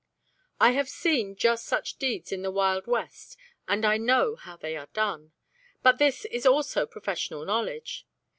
[0.59, 4.75] "I have seen just such deeds in the wild west and I know how they
[4.75, 5.31] are done.
[5.83, 8.07] But this is also professional knowledge.